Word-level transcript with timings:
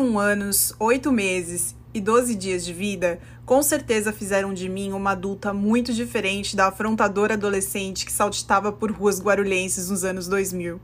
31 0.00 0.18
anos, 0.18 0.74
8 0.78 1.12
meses 1.12 1.76
e 1.92 2.00
12 2.00 2.34
dias 2.34 2.64
de 2.64 2.72
vida 2.72 3.20
com 3.44 3.62
certeza 3.62 4.12
fizeram 4.12 4.54
de 4.54 4.66
mim 4.66 4.92
uma 4.92 5.10
adulta 5.10 5.52
muito 5.52 5.92
diferente 5.92 6.56
da 6.56 6.68
afrontadora 6.68 7.34
adolescente 7.34 8.06
que 8.06 8.12
saltitava 8.12 8.72
por 8.72 8.90
ruas 8.90 9.20
guarulhenses 9.20 9.90
nos 9.90 10.02
anos 10.02 10.26
2000. 10.26 10.80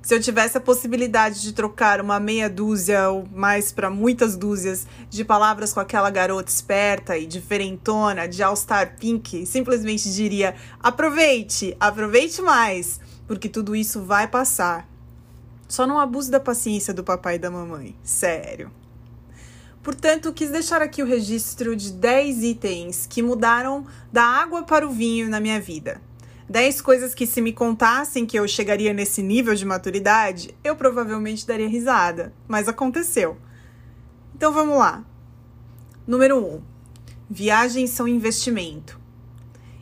Se 0.00 0.14
eu 0.14 0.20
tivesse 0.20 0.56
a 0.56 0.60
possibilidade 0.60 1.42
de 1.42 1.52
trocar 1.52 2.00
uma 2.00 2.20
meia 2.20 2.48
dúzia 2.48 3.10
ou 3.10 3.26
mais 3.34 3.72
para 3.72 3.90
muitas 3.90 4.36
dúzias 4.36 4.86
de 5.08 5.24
palavras 5.24 5.72
com 5.72 5.80
aquela 5.80 6.08
garota 6.08 6.50
esperta 6.50 7.18
e 7.18 7.26
diferentona 7.26 8.28
de 8.28 8.44
All 8.44 8.54
Star 8.54 8.96
Pink, 8.96 9.44
simplesmente 9.44 10.12
diria: 10.12 10.54
aproveite, 10.78 11.76
aproveite 11.80 12.40
mais, 12.40 13.00
porque 13.26 13.48
tudo 13.48 13.74
isso 13.74 14.02
vai 14.02 14.28
passar. 14.28 14.89
Só 15.70 15.86
não 15.86 16.00
abuse 16.00 16.28
da 16.28 16.40
paciência 16.40 16.92
do 16.92 17.04
papai 17.04 17.36
e 17.36 17.38
da 17.38 17.48
mamãe, 17.48 17.94
sério. 18.02 18.72
Portanto, 19.84 20.32
quis 20.32 20.50
deixar 20.50 20.82
aqui 20.82 21.00
o 21.00 21.06
registro 21.06 21.76
de 21.76 21.92
10 21.92 22.42
itens 22.42 23.06
que 23.08 23.22
mudaram 23.22 23.86
da 24.12 24.24
água 24.24 24.64
para 24.64 24.84
o 24.84 24.90
vinho 24.90 25.30
na 25.30 25.38
minha 25.38 25.60
vida. 25.60 26.02
10 26.48 26.80
coisas 26.80 27.14
que, 27.14 27.24
se 27.24 27.40
me 27.40 27.52
contassem 27.52 28.26
que 28.26 28.36
eu 28.36 28.48
chegaria 28.48 28.92
nesse 28.92 29.22
nível 29.22 29.54
de 29.54 29.64
maturidade, 29.64 30.52
eu 30.64 30.74
provavelmente 30.74 31.46
daria 31.46 31.68
risada, 31.68 32.34
mas 32.48 32.66
aconteceu. 32.66 33.38
Então 34.34 34.52
vamos 34.52 34.76
lá. 34.76 35.04
Número 36.04 36.36
1. 36.36 36.54
Um, 36.56 36.62
viagens 37.30 37.90
são 37.90 38.08
investimento. 38.08 38.98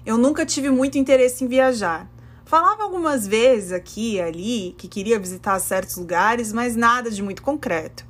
Eu 0.05 0.19
nunca 0.19 0.45
tive 0.45 0.69
muito 0.69 0.99
interesse 0.99 1.45
em 1.45 1.49
viajar. 1.49 2.07
Falava 2.49 2.83
algumas 2.83 3.27
vezes 3.27 3.73
aqui 3.73 4.15
e 4.15 4.21
ali 4.23 4.75
que 4.79 4.89
queria 4.89 5.19
visitar 5.19 5.59
certos 5.59 5.97
lugares, 5.99 6.51
mas 6.51 6.75
nada 6.75 7.11
de 7.11 7.23
muito 7.23 7.43
concreto. 7.43 8.07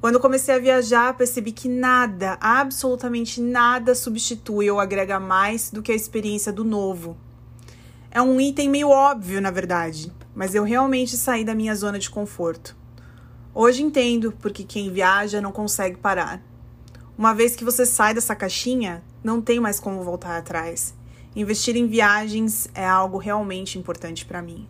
Quando 0.00 0.20
comecei 0.20 0.54
a 0.54 0.60
viajar, 0.60 1.16
percebi 1.16 1.50
que 1.50 1.68
nada, 1.68 2.38
absolutamente 2.40 3.40
nada 3.40 3.92
substitui 3.96 4.70
ou 4.70 4.78
agrega 4.78 5.18
mais 5.18 5.72
do 5.72 5.82
que 5.82 5.90
a 5.90 5.94
experiência 5.94 6.52
do 6.52 6.62
novo. 6.62 7.16
É 8.12 8.22
um 8.22 8.40
item 8.40 8.68
meio 8.68 8.90
óbvio, 8.90 9.40
na 9.40 9.50
verdade, 9.50 10.12
mas 10.36 10.54
eu 10.54 10.62
realmente 10.62 11.16
saí 11.16 11.44
da 11.44 11.52
minha 11.52 11.74
zona 11.74 11.98
de 11.98 12.08
conforto. 12.08 12.76
Hoje 13.52 13.82
entendo 13.82 14.30
porque 14.40 14.62
quem 14.62 14.92
viaja 14.92 15.40
não 15.40 15.50
consegue 15.50 15.96
parar. 15.96 16.40
Uma 17.18 17.34
vez 17.34 17.56
que 17.56 17.64
você 17.64 17.84
sai 17.84 18.14
dessa 18.14 18.36
caixinha, 18.36 19.02
não 19.20 19.42
tem 19.42 19.58
mais 19.58 19.80
como 19.80 20.04
voltar 20.04 20.36
atrás. 20.36 20.94
Investir 21.36 21.76
em 21.76 21.88
viagens 21.88 22.68
é 22.74 22.86
algo 22.86 23.18
realmente 23.18 23.76
importante 23.76 24.24
para 24.24 24.40
mim. 24.40 24.68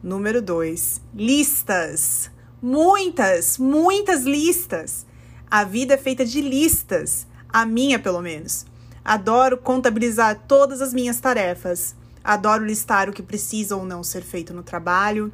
Número 0.00 0.40
2. 0.40 1.00
Listas. 1.12 2.30
Muitas, 2.62 3.58
muitas 3.58 4.22
listas. 4.22 5.04
A 5.50 5.64
vida 5.64 5.94
é 5.94 5.96
feita 5.96 6.24
de 6.24 6.40
listas, 6.40 7.26
a 7.48 7.66
minha 7.66 7.98
pelo 7.98 8.22
menos. 8.22 8.64
Adoro 9.04 9.58
contabilizar 9.58 10.44
todas 10.46 10.80
as 10.80 10.94
minhas 10.94 11.18
tarefas. 11.18 11.96
Adoro 12.22 12.64
listar 12.64 13.08
o 13.08 13.12
que 13.12 13.22
precisa 13.22 13.76
ou 13.76 13.84
não 13.84 14.04
ser 14.04 14.22
feito 14.22 14.54
no 14.54 14.62
trabalho. 14.62 15.32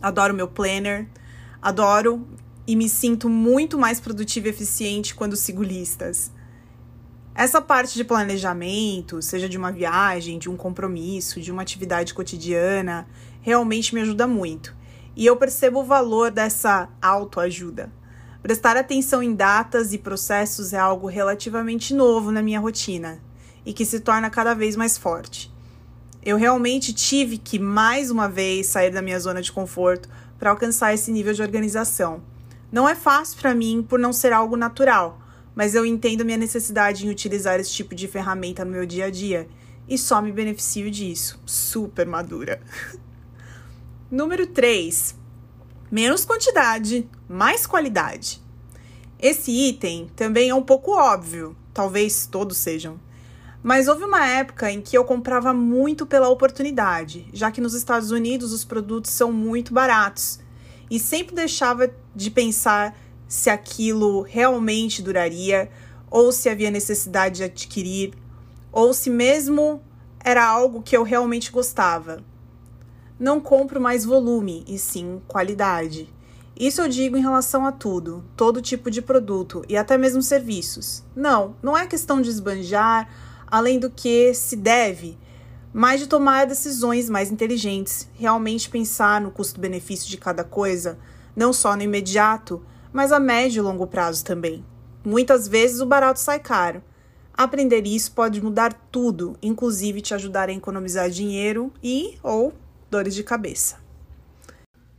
Adoro 0.00 0.34
meu 0.34 0.48
planner. 0.48 1.08
Adoro 1.60 2.26
e 2.66 2.74
me 2.74 2.88
sinto 2.88 3.28
muito 3.28 3.78
mais 3.78 4.00
produtiva 4.00 4.48
e 4.48 4.50
eficiente 4.50 5.14
quando 5.14 5.36
sigo 5.36 5.62
listas. 5.62 6.32
Essa 7.34 7.60
parte 7.60 7.94
de 7.94 8.04
planejamento, 8.04 9.22
seja 9.22 9.48
de 9.48 9.56
uma 9.56 9.72
viagem, 9.72 10.38
de 10.38 10.50
um 10.50 10.56
compromisso, 10.56 11.40
de 11.40 11.50
uma 11.50 11.62
atividade 11.62 12.12
cotidiana, 12.12 13.06
realmente 13.40 13.94
me 13.94 14.00
ajuda 14.00 14.26
muito. 14.26 14.74
E 15.16 15.24
eu 15.24 15.36
percebo 15.36 15.80
o 15.80 15.84
valor 15.84 16.30
dessa 16.30 16.88
autoajuda. 17.00 17.92
Prestar 18.42 18.76
atenção 18.76 19.22
em 19.22 19.34
datas 19.34 19.92
e 19.92 19.98
processos 19.98 20.72
é 20.72 20.78
algo 20.78 21.06
relativamente 21.06 21.94
novo 21.94 22.30
na 22.30 22.42
minha 22.42 22.60
rotina 22.60 23.20
e 23.64 23.72
que 23.72 23.84
se 23.84 24.00
torna 24.00 24.28
cada 24.28 24.54
vez 24.54 24.74
mais 24.76 24.98
forte 24.98 25.52
eu 26.24 26.36
realmente 26.36 26.92
tive 26.92 27.36
que, 27.36 27.58
mais 27.58 28.10
uma 28.10 28.28
vez, 28.28 28.68
sair 28.68 28.90
da 28.90 29.02
minha 29.02 29.18
zona 29.18 29.42
de 29.42 29.50
conforto 29.50 30.08
para 30.38 30.50
alcançar 30.50 30.94
esse 30.94 31.10
nível 31.10 31.34
de 31.34 31.42
organização. 31.42 32.22
Não 32.70 32.88
é 32.88 32.94
fácil 32.94 33.38
para 33.40 33.54
mim 33.54 33.84
por 33.86 33.98
não 33.98 34.12
ser 34.12 34.32
algo 34.32 34.56
natural, 34.56 35.18
mas 35.54 35.74
eu 35.74 35.84
entendo 35.84 36.24
minha 36.24 36.36
necessidade 36.36 37.06
em 37.06 37.10
utilizar 37.10 37.60
esse 37.60 37.72
tipo 37.72 37.94
de 37.94 38.08
ferramenta 38.08 38.64
no 38.64 38.70
meu 38.70 38.86
dia 38.86 39.06
a 39.06 39.10
dia 39.10 39.48
e 39.88 39.98
só 39.98 40.22
me 40.22 40.32
beneficio 40.32 40.90
disso. 40.90 41.40
Super 41.44 42.06
madura. 42.06 42.60
Número 44.10 44.46
3. 44.46 45.14
Menos 45.90 46.24
quantidade, 46.24 47.08
mais 47.28 47.66
qualidade. 47.66 48.42
Esse 49.18 49.50
item 49.50 50.08
também 50.16 50.48
é 50.48 50.54
um 50.54 50.62
pouco 50.62 50.92
óbvio, 50.92 51.56
talvez 51.72 52.26
todos 52.26 52.56
sejam. 52.56 52.98
Mas 53.62 53.86
houve 53.86 54.02
uma 54.02 54.26
época 54.26 54.70
em 54.72 54.80
que 54.80 54.98
eu 54.98 55.04
comprava 55.04 55.54
muito 55.54 56.04
pela 56.04 56.28
oportunidade, 56.28 57.28
já 57.32 57.50
que 57.50 57.60
nos 57.60 57.74
Estados 57.74 58.10
Unidos 58.10 58.52
os 58.52 58.64
produtos 58.64 59.12
são 59.12 59.32
muito 59.32 59.72
baratos. 59.72 60.40
E 60.90 60.98
sempre 60.98 61.34
deixava 61.34 61.90
de 62.14 62.30
pensar 62.30 62.98
se 63.32 63.48
aquilo 63.48 64.20
realmente 64.20 65.00
duraria, 65.00 65.70
ou 66.10 66.30
se 66.30 66.50
havia 66.50 66.70
necessidade 66.70 67.36
de 67.36 67.44
adquirir, 67.44 68.12
ou 68.70 68.92
se 68.92 69.08
mesmo 69.08 69.80
era 70.22 70.44
algo 70.44 70.82
que 70.82 70.94
eu 70.94 71.02
realmente 71.02 71.50
gostava. 71.50 72.22
Não 73.18 73.40
compro 73.40 73.80
mais 73.80 74.04
volume, 74.04 74.62
e 74.68 74.78
sim 74.78 75.22
qualidade. 75.26 76.12
Isso 76.54 76.82
eu 76.82 76.88
digo 76.88 77.16
em 77.16 77.22
relação 77.22 77.64
a 77.64 77.72
tudo, 77.72 78.22
todo 78.36 78.60
tipo 78.60 78.90
de 78.90 79.00
produto 79.00 79.64
e 79.66 79.78
até 79.78 79.96
mesmo 79.96 80.20
serviços. 80.20 81.02
Não, 81.16 81.56
não 81.62 81.74
é 81.74 81.86
questão 81.86 82.20
de 82.20 82.28
esbanjar 82.28 83.08
além 83.46 83.78
do 83.78 83.88
que 83.88 84.34
se 84.34 84.56
deve, 84.56 85.16
mas 85.72 86.00
de 86.00 86.06
tomar 86.06 86.46
decisões 86.46 87.08
mais 87.08 87.30
inteligentes, 87.30 88.06
realmente 88.12 88.68
pensar 88.68 89.22
no 89.22 89.30
custo-benefício 89.30 90.10
de 90.10 90.18
cada 90.18 90.44
coisa, 90.44 90.98
não 91.34 91.50
só 91.50 91.74
no 91.74 91.82
imediato, 91.82 92.62
mas 92.92 93.12
a 93.12 93.18
médio 93.18 93.60
e 93.60 93.62
longo 93.62 93.86
prazo 93.86 94.24
também. 94.24 94.64
Muitas 95.04 95.48
vezes 95.48 95.80
o 95.80 95.86
barato 95.86 96.20
sai 96.20 96.38
caro. 96.38 96.82
Aprender 97.34 97.86
isso 97.86 98.12
pode 98.12 98.42
mudar 98.42 98.72
tudo, 98.90 99.36
inclusive 99.42 100.00
te 100.00 100.14
ajudar 100.14 100.48
a 100.48 100.52
economizar 100.52 101.08
dinheiro 101.10 101.72
e 101.82 102.18
ou 102.22 102.52
dores 102.90 103.14
de 103.14 103.24
cabeça. 103.24 103.80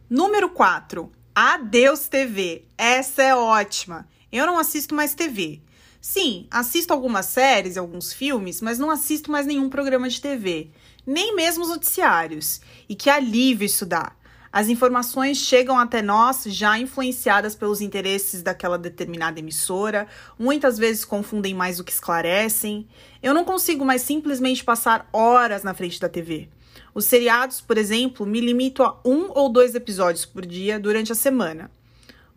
Número 0.10 0.50
4. 0.50 1.12
Adeus 1.36 2.08
TV. 2.08 2.66
Essa 2.78 3.24
é 3.24 3.36
ótima. 3.36 4.08
Eu 4.32 4.46
não 4.46 4.58
assisto 4.58 4.96
mais 4.96 5.14
TV. 5.14 5.62
Sim, 6.02 6.48
assisto 6.52 6.92
algumas 6.92 7.28
séries, 7.28 7.78
alguns 7.78 8.12
filmes, 8.12 8.62
mas 8.62 8.78
não 8.78 8.90
assisto 8.90 9.32
mais 9.32 9.46
nenhum 9.46 9.70
programa 9.70 10.10
de 10.10 10.20
TV, 10.20 10.70
nem 11.08 11.34
mesmo 11.34 11.64
os 11.64 11.70
noticiários. 11.70 12.60
E 12.90 12.96
que 12.96 13.10
alívio 13.10 13.66
isso 13.66 13.86
dá! 13.86 14.12
As 14.54 14.70
informações 14.70 15.40
chegam 15.40 15.80
até 15.80 16.00
nós 16.00 16.44
já 16.46 16.78
influenciadas 16.78 17.56
pelos 17.56 17.82
interesses 17.82 18.44
daquela 18.44 18.78
determinada 18.78 19.40
emissora, 19.40 20.08
muitas 20.38 20.78
vezes 20.78 21.04
confundem 21.04 21.56
mais 21.56 21.78
do 21.78 21.84
que 21.84 21.92
esclarecem. 21.92 22.88
Eu 23.24 23.34
não 23.34 23.44
consigo 23.44 23.84
mais 23.84 24.04
simplesmente 24.04 24.64
passar 24.64 25.10
horas 25.12 25.64
na 25.64 25.74
frente 25.74 26.00
da 26.00 26.08
TV. 26.08 26.50
Os 26.94 27.06
seriados, 27.06 27.62
por 27.62 27.80
exemplo, 27.80 28.28
me 28.28 28.40
limito 28.40 28.84
a 28.84 28.96
um 29.04 29.32
ou 29.32 29.50
dois 29.50 29.74
episódios 29.74 30.24
por 30.24 30.46
dia 30.46 30.80
durante 30.80 31.12
a 31.12 31.16
semana. 31.16 31.72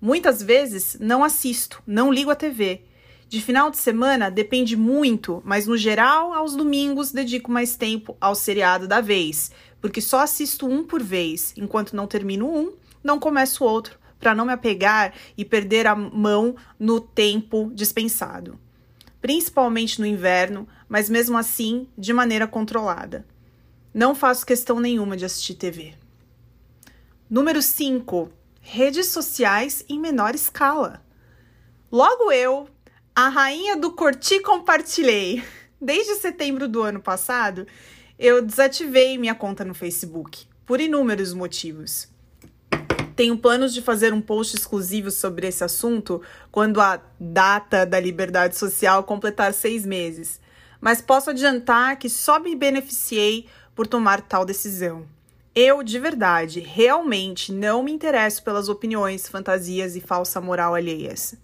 Muitas 0.01 0.43
vezes 0.43 0.97
não 0.99 1.23
assisto, 1.23 1.83
não 1.87 2.11
ligo 2.11 2.31
a 2.31 2.35
TV. 2.35 2.86
De 3.29 3.41
final 3.43 3.71
de 3.71 3.77
semana 3.77 4.31
depende 4.31 4.77
muito, 4.77 5.43
mas 5.45 5.67
no 5.67 5.77
geral, 5.77 6.33
aos 6.33 6.55
domingos 6.55 7.11
dedico 7.11 7.51
mais 7.51 7.77
tempo 7.77 8.17
ao 8.21 8.37
seriado 8.37 8.87
da 8.87 9.01
vez, 9.01 9.51
porque 9.81 10.01
só 10.01 10.21
assisto 10.21 10.67
um 10.67 10.85
por 10.85 11.03
vez. 11.03 11.53
Enquanto 11.57 11.97
não 11.97 12.07
termino 12.07 12.49
um, 12.49 12.73
não 13.03 13.19
começo 13.19 13.65
outro, 13.65 13.99
para 14.21 14.35
não 14.35 14.47
me 14.47 14.53
apegar 14.53 15.13
e 15.37 15.45
perder 15.45 15.87
a 15.89 15.97
mão 15.97 16.55
no 16.79 17.01
tempo 17.01 17.71
dispensado. 17.75 18.59
Principalmente 19.21 20.01
no 20.01 20.07
inverno, 20.07 20.69
mas 20.89 21.11
mesmo 21.11 21.37
assim 21.37 21.89
de 21.99 22.13
maneira 22.13 22.47
controlada. 22.47 23.27
Não 23.93 24.15
faço 24.15 24.47
questão 24.47 24.79
nenhuma 24.79 25.17
de 25.17 25.25
assistir 25.25 25.55
TV. 25.55 25.95
Número 27.29 27.61
5. 27.61 28.31
Redes 28.61 29.07
sociais 29.07 29.85
em 29.89 29.99
menor 29.99 30.35
escala. 30.35 31.05
Logo 31.91 32.31
eu, 32.31 32.69
a 33.17 33.31
rainha 33.31 33.79
do 33.79 33.93
curti 33.93 34.41
compartilhei. 34.41 35.43
Desde 35.81 36.17
setembro 36.17 36.69
do 36.69 36.83
ano 36.83 37.01
passado, 37.01 37.67
eu 38.19 38.43
desativei 38.43 39.17
minha 39.17 39.35
conta 39.35 39.65
no 39.65 39.73
Facebook, 39.73 40.47
por 40.67 40.83
inúmeros 40.83 41.33
motivos. 41.33 42.09
Tenho 43.17 43.39
planos 43.39 43.73
de 43.73 43.81
fazer 43.81 44.13
um 44.13 44.21
post 44.21 44.55
exclusivo 44.55 45.11
sobre 45.11 45.47
esse 45.47 45.65
assunto 45.65 46.21
quando 46.53 46.79
a 46.79 47.01
data 47.19 47.87
da 47.87 47.99
liberdade 47.99 48.55
social 48.55 49.03
completar 49.03 49.55
seis 49.55 49.87
meses, 49.87 50.39
mas 50.79 51.01
posso 51.01 51.31
adiantar 51.31 51.99
que 51.99 52.11
só 52.11 52.39
me 52.39 52.55
beneficiei 52.55 53.47
por 53.75 53.87
tomar 53.87 54.21
tal 54.21 54.45
decisão. 54.45 55.07
Eu, 55.55 55.83
de 55.83 55.99
verdade, 55.99 56.61
realmente 56.61 57.51
não 57.51 57.83
me 57.83 57.93
interesso 57.93 58.43
pelas 58.43 58.69
opiniões, 58.69 59.27
fantasias 59.27 59.97
e 59.97 60.03
falsa 60.03 60.39
moral 60.39 60.75
alheias. 60.75 61.35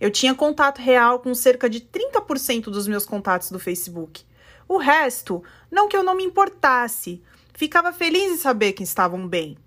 Eu 0.00 0.10
tinha 0.10 0.34
contato 0.34 0.78
real 0.78 1.20
com 1.20 1.34
cerca 1.34 1.68
de 1.68 1.80
30% 1.80 2.64
dos 2.64 2.88
meus 2.88 3.04
contatos 3.04 3.50
do 3.50 3.58
Facebook. 3.58 4.24
O 4.66 4.78
resto, 4.78 5.44
não 5.70 5.88
que 5.88 5.96
eu 5.96 6.02
não 6.02 6.14
me 6.16 6.24
importasse, 6.24 7.22
ficava 7.52 7.92
feliz 7.92 8.32
em 8.32 8.38
saber 8.38 8.72
que 8.72 8.82
estavam 8.82 9.28
bem. 9.28 9.58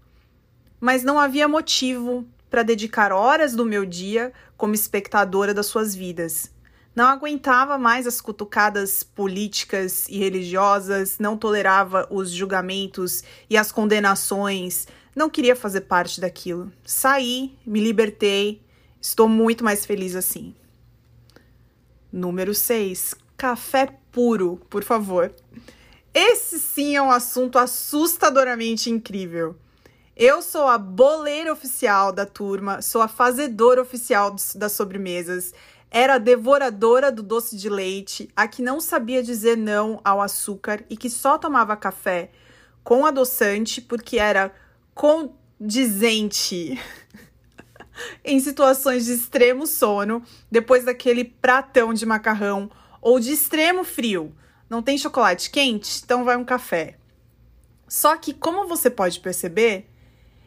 Mas 0.79 1.03
não 1.03 1.19
havia 1.19 1.47
motivo 1.47 2.25
para 2.49 2.63
dedicar 2.63 3.11
horas 3.11 3.53
do 3.53 3.65
meu 3.65 3.85
dia 3.85 4.33
como 4.57 4.73
espectadora 4.73 5.53
das 5.53 5.67
suas 5.67 5.93
vidas. 5.93 6.51
Não 6.95 7.05
aguentava 7.05 7.77
mais 7.77 8.05
as 8.05 8.21
cutucadas 8.21 9.03
políticas 9.03 10.07
e 10.07 10.19
religiosas, 10.19 11.17
não 11.19 11.35
tolerava 11.35 12.07
os 12.11 12.31
julgamentos 12.31 13.23
e 13.49 13.57
as 13.57 13.71
condenações, 13.71 14.87
não 15.15 15.29
queria 15.29 15.55
fazer 15.55 15.81
parte 15.81 16.21
daquilo. 16.21 16.71
Saí, 16.85 17.57
me 17.65 17.79
libertei, 17.79 18.61
estou 19.03 19.27
muito 19.27 19.63
mais 19.63 19.85
feliz 19.85 20.15
assim. 20.15 20.55
Número 22.11 22.55
6. 22.55 23.15
Café 23.35 23.99
puro, 24.11 24.61
por 24.69 24.83
favor. 24.83 25.33
Esse 26.13 26.59
sim 26.59 26.95
é 26.95 27.01
um 27.01 27.11
assunto 27.11 27.59
assustadoramente 27.59 28.89
incrível. 28.89 29.55
Eu 30.15 30.41
sou 30.41 30.67
a 30.67 30.77
boleira 30.77 31.51
oficial 31.51 32.11
da 32.11 32.25
turma, 32.25 32.81
sou 32.81 33.01
a 33.01 33.07
fazedora 33.07 33.81
oficial 33.81 34.35
das 34.55 34.71
sobremesas 34.71 35.53
era 35.93 36.17
devoradora 36.17 37.11
do 37.11 37.21
doce 37.21 37.55
de 37.55 37.69
leite, 37.69 38.27
a 38.35 38.47
que 38.47 38.63
não 38.63 38.81
sabia 38.81 39.21
dizer 39.21 39.55
não 39.55 40.01
ao 40.03 40.19
açúcar 40.21 40.83
e 40.89 40.97
que 40.97 41.07
só 41.07 41.37
tomava 41.37 41.77
café 41.77 42.31
com 42.83 43.05
adoçante 43.05 43.79
porque 43.79 44.17
era 44.17 44.51
condizente 44.95 46.79
em 48.23 48.39
situações 48.39 49.05
de 49.05 49.13
extremo 49.13 49.67
sono, 49.67 50.23
depois 50.49 50.85
daquele 50.85 51.23
pratão 51.23 51.93
de 51.93 52.05
macarrão 52.05 52.69
ou 53.01 53.19
de 53.19 53.31
extremo 53.31 53.83
frio. 53.83 54.33
Não 54.69 54.81
tem 54.81 54.97
chocolate 54.97 55.49
quente? 55.49 56.01
Então 56.03 56.23
vai 56.23 56.37
um 56.37 56.45
café. 56.45 56.97
Só 57.87 58.17
que, 58.17 58.33
como 58.33 58.67
você 58.67 58.89
pode 58.89 59.19
perceber, 59.19 59.87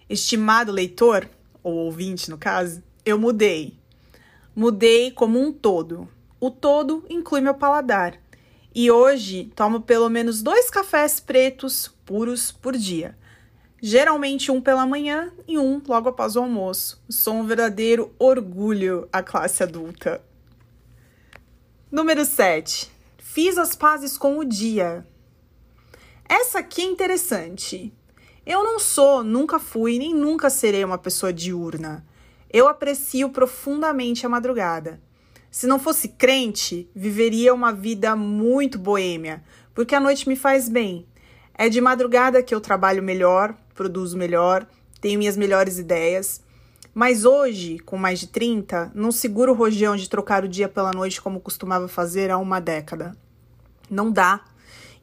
estimado 0.09 0.73
leitor, 0.73 1.29
ou 1.63 1.75
ouvinte 1.75 2.31
no 2.31 2.39
caso, 2.39 2.83
eu 3.05 3.19
mudei. 3.19 3.79
Mudei 4.55 5.11
como 5.11 5.41
um 5.41 5.53
todo. 5.53 6.09
O 6.41 6.51
todo 6.51 7.05
inclui 7.09 7.41
meu 7.41 7.55
paladar. 7.55 8.19
E 8.75 8.91
hoje 8.91 9.51
tomo 9.55 9.81
pelo 9.81 10.09
menos 10.09 10.43
dois 10.43 10.71
cafés 10.71 11.21
pretos 11.21 11.91
puros 12.05 12.51
por 12.53 12.77
dia. 12.77 13.17
Geralmente 13.89 14.51
um 14.51 14.61
pela 14.61 14.85
manhã 14.85 15.31
e 15.47 15.57
um 15.57 15.81
logo 15.87 16.09
após 16.09 16.35
o 16.35 16.41
almoço. 16.41 17.01
Sou 17.09 17.35
um 17.35 17.47
verdadeiro 17.47 18.13
orgulho 18.19 19.09
à 19.13 19.23
classe 19.23 19.63
adulta. 19.63 20.21
Número 21.89 22.25
7. 22.25 22.91
Fiz 23.17 23.57
as 23.57 23.77
pazes 23.77 24.19
com 24.19 24.39
o 24.39 24.45
dia. 24.45 25.07
Essa 26.29 26.59
aqui 26.59 26.83
é 26.83 26.85
interessante. 26.85 27.95
Eu 28.45 28.65
não 28.65 28.81
sou, 28.81 29.23
nunca 29.23 29.61
fui, 29.61 30.01
nem 30.01 30.13
nunca 30.13 30.51
serei 30.51 30.83
uma 30.83 30.99
pessoa 30.99 31.33
diurna. 31.33 32.05
Eu 32.53 32.67
aprecio 32.67 33.31
profundamente 33.31 34.27
a 34.27 34.29
madrugada. 34.29 35.01
Se 35.49 35.69
não 35.69 35.79
fosse 35.79 36.09
crente, 36.09 36.91
viveria 36.93 37.55
uma 37.55 37.73
vida 37.73 38.17
muito 38.17 38.81
boêmia, 38.81 39.45
porque 39.73 39.95
a 39.95 40.01
noite 40.01 40.29
me 40.29 40.35
faz 40.35 40.69
bem. 40.69 41.07
É 41.55 41.69
de 41.69 41.81
madrugada 41.81 42.43
que 42.43 42.53
eu 42.53 42.61
trabalho 42.61 43.01
melhor, 43.01 43.57
produzo 43.77 44.17
melhor, 44.17 44.67
tenho 45.01 45.19
minhas 45.19 45.37
melhores 45.37 45.79
ideias. 45.79 46.41
Mas 46.95 47.27
hoje, 47.27 47.79
com 47.79 47.99
mais 47.99 48.19
de 48.19 48.27
30, 48.29 48.91
não 48.95 49.13
seguro 49.13 49.53
o 49.53 49.55
rojão 49.55 49.95
de 49.95 50.09
trocar 50.09 50.45
o 50.45 50.49
dia 50.49 50.69
pela 50.69 50.91
noite 50.91 51.21
como 51.21 51.41
costumava 51.41 51.87
fazer 51.87 52.31
há 52.31 52.39
uma 52.39 52.59
década. 52.59 53.15
Não 53.91 54.11
dá. 54.11 54.43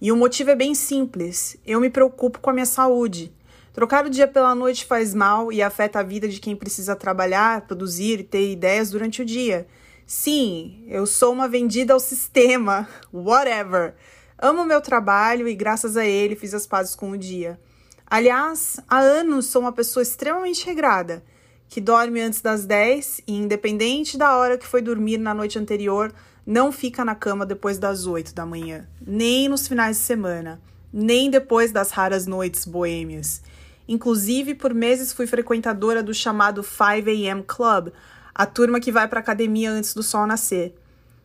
E 0.02 0.12
o 0.12 0.18
motivo 0.18 0.50
é 0.50 0.56
bem 0.56 0.74
simples: 0.74 1.56
eu 1.66 1.80
me 1.80 1.90
preocupo 1.90 2.40
com 2.40 2.50
a 2.50 2.54
minha 2.54 2.66
saúde. 2.66 3.31
Trocar 3.74 4.06
o 4.06 4.10
dia 4.10 4.28
pela 4.28 4.54
noite 4.54 4.86
faz 4.86 5.14
mal 5.14 5.52
e 5.52 5.62
afeta 5.62 6.00
a 6.00 6.04
vida 6.04 6.28
de 6.28 6.40
quem 6.40 6.56
precisa 6.56 6.96
trabalhar, 6.96 7.62
produzir 7.62 8.20
e 8.20 8.24
ter 8.24 8.52
ideias 8.52 8.90
durante 8.90 9.22
o 9.22 9.25
dia. 9.25 9.68
Sim, 10.06 10.84
eu 10.88 11.06
sou 11.06 11.31
uma 11.31 11.48
vendida 11.48 11.94
ao 11.94 12.00
sistema, 12.00 12.88
whatever. 13.14 13.96
Amo 14.38 14.66
meu 14.66 14.81
trabalho 14.81 15.48
e, 15.48 15.56
graças 15.56 15.96
a 15.96 16.06
ele, 16.06 16.36
fiz 16.36 16.54
as 16.54 16.68
pazes 16.68 16.94
com 16.94 17.12
o 17.12 17.18
dia. 17.18 17.60
Aliás, 18.05 18.79
há 18.88 19.00
anos 19.00 19.47
sou 19.47 19.61
uma 19.61 19.71
pessoa 19.71 20.03
extremamente 20.03 20.65
regrada, 20.65 21.23
que 21.67 21.81
dorme 21.81 22.21
antes 22.21 22.41
das 22.41 22.65
10 22.65 23.21
e, 23.25 23.33
independente 23.35 24.17
da 24.17 24.38
hora 24.38 24.57
que 24.57 24.67
foi 24.67 24.81
dormir 24.81 25.17
na 25.17 25.33
noite 25.33 25.57
anterior, 25.57 26.13
não 26.45 26.71
fica 26.71 27.03
na 27.03 27.15
cama 27.15 27.45
depois 27.45 27.79
das 27.79 28.05
8 28.05 28.33
da 28.33 28.45
manhã, 28.45 28.88
nem 29.01 29.47
nos 29.47 29.67
finais 29.67 29.97
de 29.97 30.03
semana, 30.03 30.61
nem 30.91 31.29
depois 31.29 31.71
das 31.71 31.89
raras 31.91 32.27
noites 32.27 32.65
boêmias. 32.65 33.41
Inclusive, 33.88 34.53
por 34.53 34.73
meses 34.73 35.11
fui 35.11 35.25
frequentadora 35.25 36.03
do 36.03 36.13
chamado 36.13 36.61
5 36.61 37.09
AM 37.09 37.44
Club, 37.44 37.91
a 38.35 38.45
turma 38.45 38.79
que 38.79 38.91
vai 38.91 39.07
para 39.07 39.19
academia 39.19 39.71
antes 39.71 39.94
do 39.94 40.03
sol 40.03 40.27
nascer. 40.27 40.75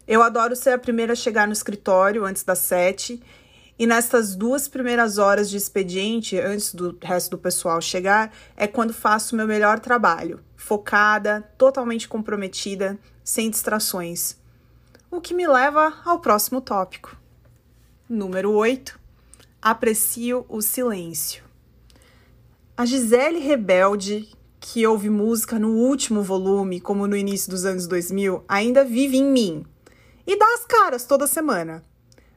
Eu 0.06 0.22
adoro 0.22 0.56
ser 0.56 0.70
a 0.70 0.78
primeira 0.78 1.12
a 1.12 1.16
chegar 1.16 1.46
no 1.46 1.52
escritório 1.52 2.24
antes 2.24 2.42
das 2.42 2.60
sete, 2.60 3.22
e 3.78 3.86
nestas 3.86 4.34
duas 4.34 4.66
primeiras 4.66 5.18
horas 5.18 5.48
de 5.48 5.56
expediente, 5.56 6.38
antes 6.38 6.74
do 6.74 6.98
resto 7.00 7.30
do 7.30 7.38
pessoal 7.38 7.80
chegar, 7.80 8.34
é 8.56 8.66
quando 8.66 8.92
faço 8.92 9.36
meu 9.36 9.46
melhor 9.46 9.78
trabalho, 9.78 10.40
focada, 10.56 11.48
totalmente 11.56 12.08
comprometida, 12.08 12.98
sem 13.22 13.48
distrações. 13.48 14.36
O 15.10 15.20
que 15.20 15.32
me 15.32 15.46
leva 15.46 15.94
ao 16.04 16.18
próximo 16.18 16.60
tópico. 16.60 17.16
Número 18.08 18.50
8. 18.52 18.98
Aprecio 19.62 20.44
o 20.48 20.60
silêncio. 20.60 21.44
A 22.76 22.84
Gisele 22.84 23.38
Rebelde, 23.38 24.28
que 24.58 24.86
ouve 24.86 25.08
música 25.08 25.58
no 25.58 25.70
último 25.70 26.22
volume, 26.22 26.80
como 26.80 27.06
no 27.06 27.16
início 27.16 27.50
dos 27.50 27.64
anos 27.64 27.86
2000, 27.86 28.44
ainda 28.48 28.84
vive 28.84 29.16
em 29.16 29.24
mim 29.24 29.64
e 30.26 30.38
dá 30.38 30.46
as 30.54 30.64
caras 30.64 31.04
toda 31.04 31.26
semana. 31.26 31.82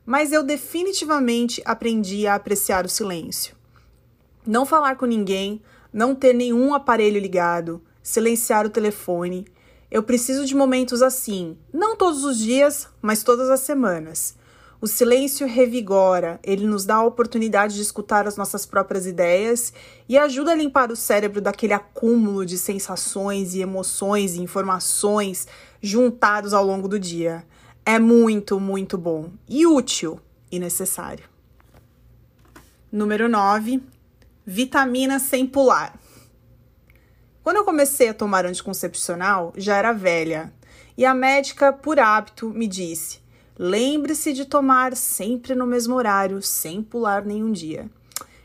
Mas 0.06 0.32
eu 0.32 0.44
definitivamente 0.44 1.62
aprendi 1.66 2.26
a 2.28 2.36
apreciar 2.36 2.86
o 2.86 2.90
silêncio. 2.90 3.56
Não 4.46 4.66
falar 4.66 4.96
com 4.96 5.06
ninguém, 5.06 5.62
não 5.94 6.16
ter 6.16 6.34
nenhum 6.34 6.74
aparelho 6.74 7.20
ligado, 7.20 7.82
silenciar 8.02 8.66
o 8.66 8.70
telefone. 8.70 9.46
Eu 9.90 10.02
preciso 10.02 10.46
de 10.46 10.56
momentos 10.56 11.02
assim, 11.02 11.58
não 11.72 11.96
todos 11.96 12.24
os 12.24 12.38
dias, 12.38 12.88
mas 13.02 13.24
todas 13.24 13.50
as 13.50 13.60
semanas. 13.60 14.36
O 14.82 14.88
silêncio 14.88 15.46
revigora, 15.46 16.40
ele 16.44 16.66
nos 16.66 16.86
dá 16.86 16.96
a 16.96 17.06
oportunidade 17.06 17.76
de 17.76 17.84
escutar 17.84 18.28
as 18.28 18.36
nossas 18.36 18.66
próprias 18.66 19.06
ideias 19.06 19.72
e 20.10 20.18
ajuda 20.18 20.54
a 20.54 20.56
limpar 20.56 20.92
o 20.92 20.96
cérebro 20.96 21.40
daquele 21.40 21.74
acúmulo 21.74 22.44
de 22.44 22.58
sensações 22.58 23.54
e 23.54 23.62
emoções 23.62 24.34
e 24.34 24.42
informações 24.42 25.48
juntados 25.80 26.52
ao 26.52 26.66
longo 26.66 26.88
do 26.88 27.00
dia. 27.00 27.46
É 27.86 27.98
muito, 27.98 28.60
muito 28.60 28.96
bom 28.96 29.32
e 29.50 29.66
útil 29.66 30.20
e 30.52 30.60
necessário. 30.60 31.26
Número 32.92 33.28
9. 33.28 33.82
Vitamina 34.46 35.18
sem 35.18 35.48
pular. 35.48 36.00
Quando 37.44 37.58
eu 37.58 37.66
comecei 37.66 38.10
a 38.10 38.14
tomar 38.14 38.46
anticoncepcional, 38.46 39.52
já 39.58 39.78
era 39.78 39.94
velha, 39.94 40.54
e 40.96 41.04
a 41.06 41.14
médica, 41.14 41.74
por 41.74 42.00
hábito, 42.00 42.50
me 42.50 42.68
disse: 42.68 43.20
Lembre-se 43.58 44.32
de 44.32 44.46
tomar 44.46 44.96
sempre 44.96 45.56
no 45.56 45.66
mesmo 45.66 45.96
horário, 45.96 46.40
sem 46.42 46.84
pular 46.84 47.26
nenhum 47.26 47.52
dia. 47.52 47.90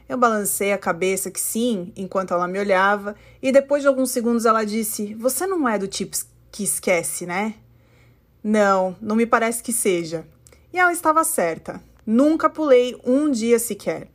Eu 0.09 0.17
balancei 0.17 0.73
a 0.73 0.79
cabeça 0.79 1.31
que 1.31 1.41
sim, 1.41 1.93
enquanto 1.95 2.33
ela 2.33 2.49
me 2.49 2.59
olhava, 2.59 3.15
e 3.43 3.53
depois 3.53 3.83
de 3.83 3.89
alguns 3.89 4.11
segundos 4.11 4.47
ela 4.47 4.65
disse: 4.65 5.15
Você 5.15 5.47
não 5.47 5.69
é 5.69 5.79
do 5.79 5.87
tipo 5.87 6.17
que 6.51 6.65
esquece, 6.65 7.27
né? 7.27 7.57
Não, 8.49 8.95
não 9.03 9.17
me 9.17 9.27
parece 9.27 9.61
que 9.61 9.73
seja. 9.73 10.25
E 10.73 10.79
ela 10.79 10.93
estava 10.93 11.25
certa. 11.25 11.83
Nunca 12.07 12.49
pulei 12.49 12.97
um 13.05 13.29
dia 13.29 13.59
sequer. 13.59 14.07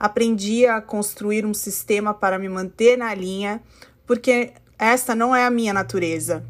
Aprendi 0.00 0.64
a 0.64 0.80
construir 0.80 1.44
um 1.44 1.52
sistema 1.52 2.14
para 2.14 2.38
me 2.38 2.48
manter 2.48 2.96
na 2.96 3.14
linha, 3.14 3.60
porque 4.06 4.54
esta 4.78 5.14
não 5.14 5.36
é 5.36 5.44
a 5.44 5.50
minha 5.50 5.74
natureza. 5.74 6.46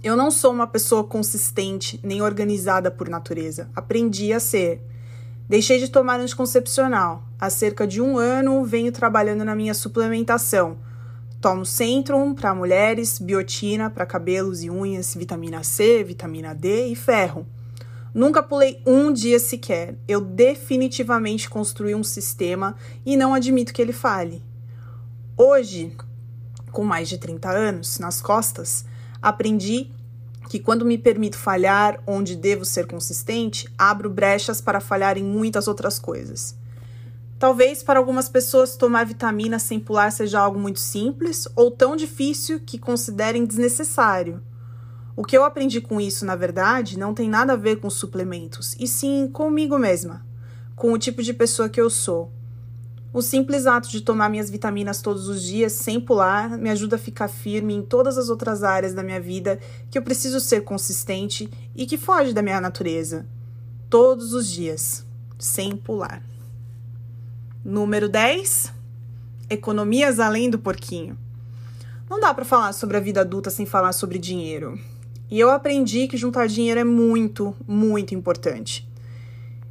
Eu 0.00 0.16
não 0.16 0.30
sou 0.30 0.52
uma 0.52 0.68
pessoa 0.68 1.02
consistente 1.02 1.98
nem 2.04 2.22
organizada 2.22 2.88
por 2.88 3.08
natureza. 3.08 3.68
Aprendi 3.74 4.32
a 4.32 4.38
ser. 4.38 4.80
Deixei 5.48 5.80
de 5.80 5.90
tomar 5.90 6.20
anticoncepcional. 6.20 7.24
Há 7.36 7.50
cerca 7.50 7.84
de 7.84 8.00
um 8.00 8.16
ano 8.16 8.64
venho 8.64 8.92
trabalhando 8.92 9.44
na 9.44 9.56
minha 9.56 9.74
suplementação. 9.74 10.78
Tomo 11.44 11.66
Centrum 11.66 12.32
para 12.32 12.54
mulheres, 12.54 13.18
biotina 13.18 13.90
para 13.90 14.06
cabelos 14.06 14.62
e 14.62 14.70
unhas, 14.70 15.14
vitamina 15.14 15.62
C, 15.62 16.02
vitamina 16.02 16.54
D 16.54 16.86
e 16.86 16.96
ferro. 16.96 17.46
Nunca 18.14 18.42
pulei 18.42 18.80
um 18.86 19.12
dia 19.12 19.38
sequer. 19.38 19.94
Eu 20.08 20.22
definitivamente 20.22 21.50
construí 21.50 21.94
um 21.94 22.02
sistema 22.02 22.74
e 23.04 23.14
não 23.14 23.34
admito 23.34 23.74
que 23.74 23.82
ele 23.82 23.92
fale. 23.92 24.42
Hoje, 25.36 25.94
com 26.72 26.82
mais 26.82 27.10
de 27.10 27.18
30 27.18 27.50
anos 27.50 27.98
nas 27.98 28.22
costas, 28.22 28.86
aprendi 29.20 29.90
que 30.48 30.58
quando 30.58 30.86
me 30.86 30.96
permito 30.96 31.36
falhar 31.36 32.02
onde 32.06 32.36
devo 32.36 32.64
ser 32.64 32.86
consistente, 32.86 33.68
abro 33.76 34.08
brechas 34.08 34.62
para 34.62 34.80
falhar 34.80 35.18
em 35.18 35.24
muitas 35.24 35.68
outras 35.68 35.98
coisas. 35.98 36.56
Talvez 37.38 37.82
para 37.82 37.98
algumas 37.98 38.28
pessoas 38.28 38.76
tomar 38.76 39.04
vitamina 39.04 39.58
sem 39.58 39.80
pular 39.80 40.10
seja 40.10 40.40
algo 40.40 40.58
muito 40.58 40.78
simples 40.78 41.48
ou 41.56 41.70
tão 41.70 41.96
difícil 41.96 42.60
que 42.60 42.78
considerem 42.78 43.44
desnecessário. 43.44 44.42
O 45.16 45.24
que 45.24 45.36
eu 45.36 45.44
aprendi 45.44 45.80
com 45.80 46.00
isso, 46.00 46.24
na 46.24 46.34
verdade, 46.34 46.98
não 46.98 47.14
tem 47.14 47.28
nada 47.28 47.52
a 47.52 47.56
ver 47.56 47.76
com 47.76 47.88
suplementos, 47.88 48.74
e 48.80 48.88
sim 48.88 49.28
comigo 49.32 49.78
mesma, 49.78 50.26
com 50.74 50.92
o 50.92 50.98
tipo 50.98 51.22
de 51.22 51.32
pessoa 51.32 51.68
que 51.68 51.80
eu 51.80 51.88
sou. 51.88 52.32
O 53.12 53.22
simples 53.22 53.64
ato 53.64 53.88
de 53.88 54.00
tomar 54.00 54.28
minhas 54.28 54.50
vitaminas 54.50 55.00
todos 55.00 55.28
os 55.28 55.40
dias 55.40 55.72
sem 55.72 56.00
pular 56.00 56.58
me 56.58 56.68
ajuda 56.68 56.96
a 56.96 56.98
ficar 56.98 57.28
firme 57.28 57.72
em 57.72 57.80
todas 57.80 58.18
as 58.18 58.28
outras 58.28 58.64
áreas 58.64 58.92
da 58.92 59.04
minha 59.04 59.20
vida 59.20 59.60
que 59.88 59.96
eu 59.96 60.02
preciso 60.02 60.40
ser 60.40 60.62
consistente 60.62 61.48
e 61.76 61.86
que 61.86 61.96
foge 61.96 62.32
da 62.32 62.42
minha 62.42 62.60
natureza. 62.60 63.24
Todos 63.88 64.32
os 64.32 64.50
dias, 64.50 65.06
sem 65.38 65.76
pular. 65.76 66.33
Número 67.64 68.10
10. 68.10 68.74
Economias 69.48 70.20
além 70.20 70.50
do 70.50 70.58
porquinho. 70.58 71.16
Não 72.10 72.20
dá 72.20 72.34
para 72.34 72.44
falar 72.44 72.74
sobre 72.74 72.98
a 72.98 73.00
vida 73.00 73.22
adulta 73.22 73.48
sem 73.48 73.64
falar 73.64 73.94
sobre 73.94 74.18
dinheiro. 74.18 74.78
E 75.30 75.40
eu 75.40 75.50
aprendi 75.50 76.06
que 76.06 76.18
juntar 76.18 76.46
dinheiro 76.46 76.78
é 76.78 76.84
muito, 76.84 77.56
muito 77.66 78.14
importante. 78.14 78.86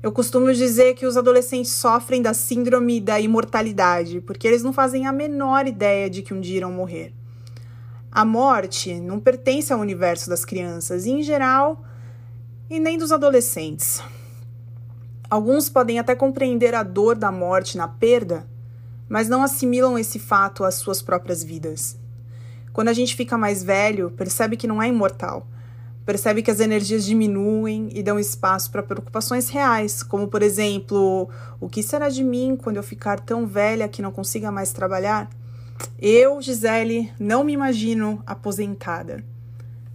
Eu 0.02 0.12
costumo 0.12 0.52
dizer 0.52 0.96
que 0.96 1.06
os 1.06 1.16
adolescentes 1.16 1.72
sofrem 1.72 2.20
da 2.20 2.34
síndrome 2.34 3.00
da 3.00 3.20
imortalidade, 3.20 4.22
porque 4.22 4.48
eles 4.48 4.64
não 4.64 4.74
fazem 4.74 5.06
a 5.06 5.12
menor 5.12 5.68
ideia 5.68 6.10
de 6.10 6.24
que 6.24 6.34
um 6.34 6.42
dia 6.42 6.58
irão 6.58 6.72
morrer. 6.72 7.14
A 8.12 8.26
morte 8.26 9.00
não 9.00 9.20
pertence 9.20 9.72
ao 9.72 9.80
universo 9.80 10.32
das 10.32 10.44
crianças, 10.44 11.06
em 11.06 11.22
geral, 11.22 11.86
e 12.72 12.80
nem 12.80 12.98
dos 12.98 13.12
adolescentes. 13.12 14.02
Alguns 15.34 15.68
podem 15.68 15.98
até 15.98 16.14
compreender 16.14 16.76
a 16.76 16.84
dor 16.84 17.16
da 17.16 17.32
morte 17.32 17.76
na 17.76 17.88
perda, 17.88 18.46
mas 19.10 19.28
não 19.28 19.42
assimilam 19.42 19.98
esse 19.98 20.20
fato 20.20 20.64
às 20.64 20.76
suas 20.76 21.02
próprias 21.02 21.44
vidas. 21.44 21.98
Quando 22.72 22.90
a 22.90 22.94
gente 22.94 23.16
fica 23.16 23.36
mais 23.36 23.64
velho, 23.64 24.12
percebe 24.12 24.56
que 24.56 24.68
não 24.68 24.80
é 24.80 24.88
imortal 24.88 25.48
percebe 26.06 26.44
que 26.44 26.52
as 26.52 26.60
energias 26.60 27.06
diminuem 27.06 27.90
e 27.94 28.04
dão 28.04 28.20
espaço 28.20 28.70
para 28.70 28.84
preocupações 28.84 29.50
reais, 29.50 30.04
como 30.04 30.28
por 30.28 30.42
exemplo, 30.42 31.30
o 31.60 31.70
que 31.70 31.82
será 31.82 32.10
de 32.10 32.24
mim 32.24 32.58
quando 32.62 32.78
eu 32.78 32.84
ficar 32.84 33.20
tão 33.20 33.48
velha 33.48 33.88
que 33.88 34.02
não 34.02 34.12
consiga 34.12 34.52
mais 34.52 34.74
trabalhar? 34.74 35.30
Eu, 35.98 36.42
Gisele, 36.42 37.12
não 37.18 37.44
me 37.44 37.54
imagino 37.54 38.22
aposentada. 38.26 39.24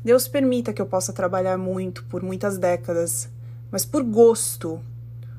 Deus 0.02 0.26
permita 0.26 0.72
que 0.72 0.80
eu 0.80 0.86
possa 0.86 1.12
trabalhar 1.12 1.58
muito 1.58 2.04
por 2.04 2.22
muitas 2.22 2.56
décadas, 2.56 3.28
mas 3.70 3.84
por 3.84 4.02
gosto. 4.02 4.80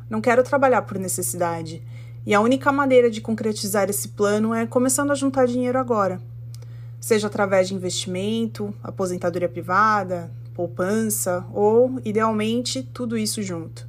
Não 0.09 0.21
quero 0.21 0.43
trabalhar 0.43 0.81
por 0.81 0.97
necessidade. 0.97 1.83
E 2.25 2.33
a 2.33 2.41
única 2.41 2.71
maneira 2.71 3.09
de 3.09 3.21
concretizar 3.21 3.89
esse 3.89 4.09
plano 4.09 4.53
é 4.53 4.65
começando 4.65 5.11
a 5.11 5.15
juntar 5.15 5.45
dinheiro 5.45 5.77
agora. 5.77 6.21
Seja 6.99 7.27
através 7.27 7.67
de 7.67 7.75
investimento, 7.75 8.73
aposentadoria 8.83 9.47
privada, 9.47 10.31
poupança 10.53 11.45
ou, 11.53 12.01
idealmente, 12.03 12.83
tudo 12.93 13.17
isso 13.17 13.41
junto. 13.41 13.87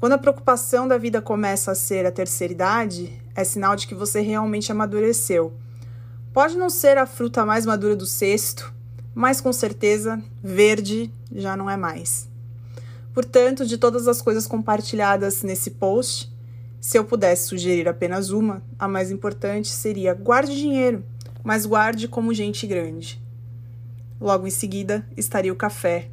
Quando 0.00 0.14
a 0.14 0.18
preocupação 0.18 0.88
da 0.88 0.98
vida 0.98 1.22
começa 1.22 1.70
a 1.70 1.76
ser 1.76 2.04
a 2.04 2.10
terceira 2.10 2.52
idade, 2.52 3.22
é 3.36 3.44
sinal 3.44 3.76
de 3.76 3.86
que 3.86 3.94
você 3.94 4.20
realmente 4.20 4.72
amadureceu. 4.72 5.52
Pode 6.32 6.56
não 6.56 6.68
ser 6.68 6.98
a 6.98 7.06
fruta 7.06 7.46
mais 7.46 7.64
madura 7.64 7.94
do 7.94 8.06
cesto, 8.06 8.74
mas 9.14 9.40
com 9.40 9.52
certeza 9.52 10.20
verde 10.42 11.12
já 11.30 11.56
não 11.56 11.70
é 11.70 11.76
mais. 11.76 12.31
Portanto, 13.12 13.66
de 13.66 13.76
todas 13.76 14.08
as 14.08 14.22
coisas 14.22 14.46
compartilhadas 14.46 15.42
nesse 15.42 15.72
post, 15.72 16.32
se 16.80 16.98
eu 16.98 17.04
pudesse 17.04 17.48
sugerir 17.48 17.86
apenas 17.86 18.30
uma, 18.30 18.62
a 18.78 18.88
mais 18.88 19.10
importante 19.10 19.68
seria 19.68 20.14
guarde 20.14 20.56
dinheiro, 20.56 21.04
mas 21.44 21.66
guarde 21.66 22.08
como 22.08 22.32
gente 22.32 22.66
grande. 22.66 23.20
Logo 24.20 24.46
em 24.46 24.50
seguida 24.50 25.06
estaria 25.16 25.52
o 25.52 25.56
café 25.56 26.08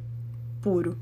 puro. 0.60 0.98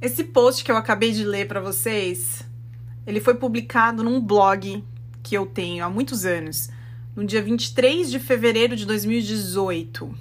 Esse 0.00 0.24
post 0.24 0.62
que 0.62 0.70
eu 0.70 0.76
acabei 0.76 1.12
de 1.12 1.24
ler 1.24 1.48
para 1.48 1.60
vocês, 1.60 2.44
ele 3.06 3.20
foi 3.20 3.34
publicado 3.34 4.02
num 4.02 4.20
blog 4.20 4.84
que 5.22 5.34
eu 5.34 5.46
tenho 5.46 5.82
há 5.82 5.88
muitos 5.88 6.26
anos, 6.26 6.68
no 7.14 7.24
dia 7.24 7.42
23 7.42 8.10
de 8.10 8.18
fevereiro 8.18 8.74
de 8.74 8.84
2018. 8.84 10.14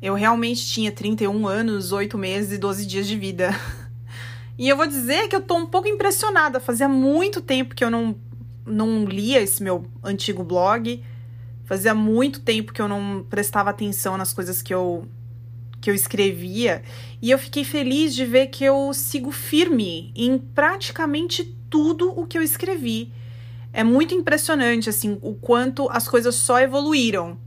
Eu 0.00 0.14
realmente 0.14 0.66
tinha 0.66 0.90
31 0.90 1.46
anos, 1.46 1.92
8 1.92 2.16
meses 2.16 2.52
e 2.52 2.58
12 2.58 2.86
dias 2.86 3.06
de 3.06 3.16
vida. 3.16 3.50
E 4.56 4.68
eu 4.68 4.76
vou 4.76 4.86
dizer 4.86 5.26
que 5.26 5.34
eu 5.34 5.40
tô 5.40 5.56
um 5.56 5.64
pouco 5.64 5.88
impressionada. 5.88 6.60
Fazia 6.60 6.86
muito 6.86 7.40
tempo 7.40 7.74
que 7.74 7.82
eu 7.82 7.90
não, 7.90 8.14
não 8.66 9.06
lia 9.06 9.40
esse 9.40 9.62
meu 9.62 9.86
antigo 10.04 10.44
blog. 10.44 11.02
Fazia 11.64 11.94
muito 11.94 12.40
tempo 12.40 12.70
que 12.70 12.82
eu 12.82 12.86
não 12.86 13.24
prestava 13.30 13.70
atenção 13.70 14.18
nas 14.18 14.34
coisas 14.34 14.60
que 14.60 14.74
eu, 14.74 15.06
que 15.80 15.88
eu 15.88 15.94
escrevia. 15.94 16.82
E 17.22 17.30
eu 17.30 17.38
fiquei 17.38 17.64
feliz 17.64 18.14
de 18.14 18.26
ver 18.26 18.48
que 18.48 18.62
eu 18.62 18.92
sigo 18.92 19.30
firme 19.32 20.12
em 20.14 20.36
praticamente 20.36 21.56
tudo 21.70 22.12
o 22.14 22.26
que 22.26 22.36
eu 22.36 22.42
escrevi. 22.42 23.10
É 23.72 23.84
muito 23.84 24.14
impressionante, 24.14 24.88
assim, 24.88 25.18
o 25.22 25.34
quanto 25.34 25.88
as 25.90 26.08
coisas 26.08 26.34
só 26.34 26.58
evoluíram. 26.58 27.38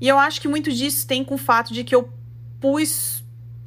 E 0.00 0.08
eu 0.08 0.18
acho 0.18 0.40
que 0.40 0.48
muito 0.48 0.72
disso 0.72 1.06
tem 1.06 1.22
com 1.22 1.36
o 1.36 1.38
fato 1.38 1.72
de 1.72 1.84
que 1.84 1.94
eu 1.94 2.08
pus 2.60 3.22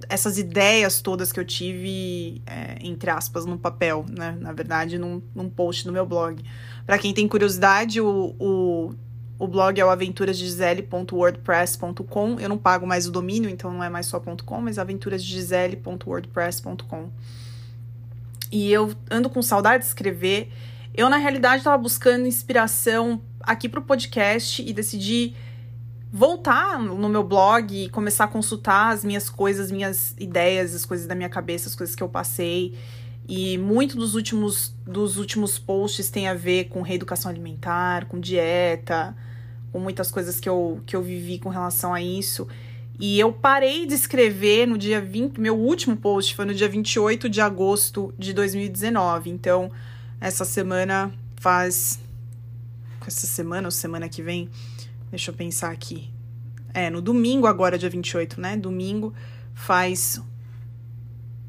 essas 0.10 0.38
ideias 0.38 1.02
todas 1.02 1.32
que 1.32 1.40
eu 1.40 1.46
tive, 1.46 2.42
é, 2.46 2.78
entre 2.82 3.10
aspas, 3.10 3.46
no 3.46 3.58
papel, 3.58 4.06
né? 4.10 4.38
Na 4.40 4.52
verdade, 4.52 5.00
num, 5.00 5.22
num 5.34 5.50
post 5.50 5.88
no 5.88 5.94
meu 5.94 6.06
blog. 6.06 6.44
Para 6.86 6.98
quem 6.98 7.14
tem 7.14 7.26
curiosidade, 7.28 8.02
o, 8.02 8.36
o, 8.40 8.94
o 9.40 9.48
blog 9.48 9.80
é 9.80 9.86
o 9.86 9.90
aventurasgisele.wordpress.com. 9.90 12.40
Eu 12.40 12.50
não 12.50 12.58
pago 12.58 12.86
mais 12.86 13.08
o 13.08 13.12
domínio, 13.12 13.50
então 13.50 13.74
não 13.74 13.84
é 13.84 13.90
mais 13.90 14.06
só 14.06 14.20
.com, 14.20 14.62
mas 14.62 14.78
aventurasgisele.wordpress.com. 14.78 17.10
E 18.52 18.72
eu 18.72 18.94
ando 19.10 19.28
com 19.30 19.42
saudade 19.42 19.84
de 19.84 19.88
escrever. 19.88 20.52
Eu, 20.98 21.10
na 21.10 21.18
realidade, 21.18 21.58
estava 21.58 21.78
buscando 21.78 22.26
inspiração 22.26 23.22
aqui 23.42 23.68
para 23.68 23.82
o 23.82 23.84
podcast 23.84 24.62
e 24.62 24.72
decidi 24.72 25.36
voltar 26.10 26.80
no 26.80 27.10
meu 27.10 27.22
blog 27.22 27.84
e 27.84 27.90
começar 27.90 28.24
a 28.24 28.28
consultar 28.30 28.94
as 28.94 29.04
minhas 29.04 29.30
coisas, 29.30 29.70
minhas 29.70 30.16
ideias, 30.18 30.74
as 30.74 30.86
coisas 30.86 31.06
da 31.06 31.14
minha 31.14 31.28
cabeça, 31.28 31.68
as 31.68 31.76
coisas 31.76 31.94
que 31.94 32.02
eu 32.02 32.08
passei. 32.08 32.78
E 33.28 33.58
muito 33.58 33.98
dos 33.98 34.16
últimos, 34.16 34.74
dos 34.88 35.18
últimos 35.18 35.60
posts 35.60 36.10
tem 36.10 36.30
a 36.30 36.34
ver 36.34 36.70
com 36.70 36.82
reeducação 36.82 37.30
alimentar, 37.30 38.06
com 38.06 38.18
dieta, 38.18 39.14
com 39.74 39.80
muitas 39.80 40.10
coisas 40.10 40.40
que 40.40 40.48
eu, 40.48 40.80
que 40.86 40.96
eu 40.96 41.04
vivi 41.04 41.40
com 41.40 41.50
relação 41.50 41.94
a 41.94 42.02
isso. 42.02 42.48
E 42.98 43.20
eu 43.20 43.34
parei 43.34 43.86
de 43.86 43.96
escrever 43.96 44.66
no 44.66 44.78
dia 44.78 45.02
20. 45.02 45.42
Meu 45.42 45.58
último 45.58 45.98
post 45.98 46.34
foi 46.34 46.46
no 46.46 46.54
dia 46.54 46.70
28 46.70 47.28
de 47.28 47.42
agosto 47.42 48.14
de 48.18 48.32
2019. 48.32 49.30
Então, 49.30 49.70
essa 50.20 50.46
semana 50.46 51.12
faz. 51.36 52.00
Essa 53.06 53.28
semana 53.28 53.68
ou 53.68 53.72
semana 53.72 54.10
que 54.10 54.22
vem? 54.22 54.50
Deixa 55.12 55.32
eu 55.32 55.36
pensar 55.36 55.72
aqui. 55.72 56.12
É, 56.74 56.90
no 56.90 57.02
domingo, 57.02 57.48
agora, 57.48 57.78
dia 57.78 57.90
28, 57.90 58.42
né? 58.42 58.58
Domingo 58.58 59.14
faz 59.54 60.22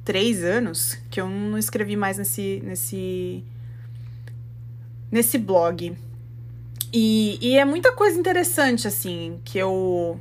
três 0.05 0.45
anos 0.45 0.97
que 1.11 1.21
eu 1.21 1.29
não 1.29 1.59
escrevi 1.59 1.97
mais 1.97 2.19
nesse. 2.19 2.63
nesse. 2.65 3.45
nesse 5.11 5.39
blog. 5.39 5.97
E, 6.93 7.39
e 7.43 7.59
é 7.59 7.65
muita 7.65 7.93
coisa 7.93 8.19
interessante, 8.19 8.87
assim, 8.87 9.41
que 9.45 9.59
eu 9.59 10.21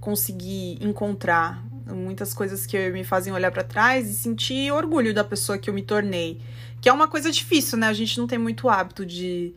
consegui 0.00 0.78
encontrar. 0.80 1.64
Muitas 1.86 2.34
coisas 2.34 2.66
que 2.66 2.90
me 2.90 3.04
fazem 3.04 3.32
olhar 3.32 3.52
para 3.52 3.62
trás 3.62 4.08
e 4.10 4.14
sentir 4.14 4.72
orgulho 4.72 5.14
da 5.14 5.22
pessoa 5.22 5.56
que 5.56 5.70
eu 5.70 5.74
me 5.74 5.82
tornei. 5.82 6.40
Que 6.80 6.88
é 6.88 6.92
uma 6.92 7.06
coisa 7.06 7.30
difícil, 7.30 7.78
né? 7.78 7.86
A 7.86 7.92
gente 7.92 8.18
não 8.18 8.26
tem 8.26 8.38
muito 8.38 8.68
hábito 8.68 9.06
de, 9.06 9.54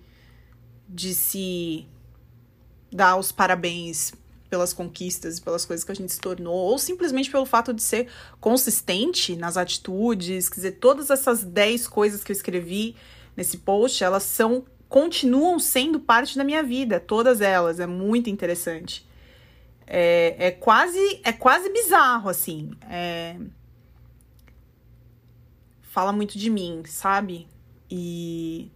de 0.87 1.13
se 1.13 1.87
dar 2.91 3.17
os 3.17 3.31
parabéns 3.31 4.13
pelas 4.49 4.73
conquistas 4.73 5.37
e 5.37 5.41
pelas 5.41 5.65
coisas 5.65 5.83
que 5.83 5.91
a 5.91 5.95
gente 5.95 6.11
se 6.11 6.19
tornou, 6.19 6.55
ou 6.55 6.77
simplesmente 6.77 7.29
pelo 7.29 7.45
fato 7.45 7.73
de 7.73 7.83
ser 7.83 8.07
consistente 8.39 9.35
nas 9.35 9.57
atitudes. 9.57 10.49
Quer 10.49 10.55
dizer, 10.55 10.71
todas 10.73 11.09
essas 11.09 11.43
10 11.43 11.87
coisas 11.87 12.23
que 12.23 12.31
eu 12.31 12.35
escrevi 12.35 12.95
nesse 13.35 13.57
post, 13.57 14.03
elas 14.03 14.23
são 14.23 14.65
continuam 14.87 15.59
sendo 15.59 15.99
parte 15.99 16.35
da 16.35 16.43
minha 16.43 16.63
vida, 16.63 16.99
todas 16.99 17.41
elas. 17.41 17.79
É 17.79 17.85
muito 17.85 18.29
interessante. 18.29 19.07
É, 19.91 20.35
é 20.37 20.51
quase 20.51 21.19
é 21.23 21.33
quase 21.33 21.67
bizarro, 21.71 22.29
assim. 22.29 22.69
É... 22.87 23.35
Fala 25.81 26.13
muito 26.13 26.37
de 26.37 26.47
mim, 26.47 26.83
sabe? 26.85 27.47
E 27.89 28.71